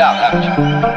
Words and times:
out, 0.00 0.16
haven't 0.16 0.44
you? 0.44 0.87